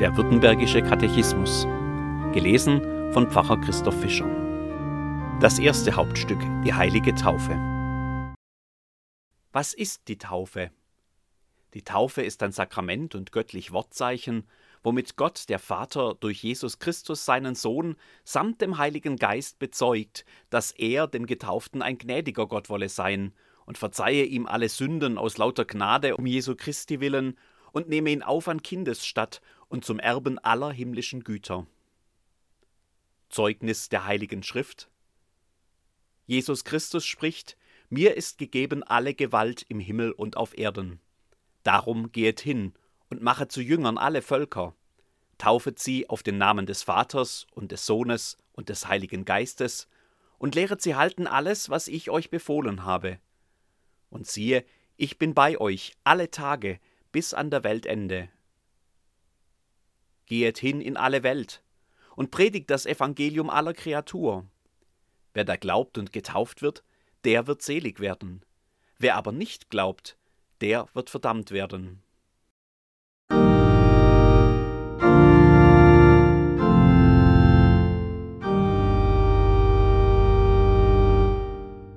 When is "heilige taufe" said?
6.74-7.52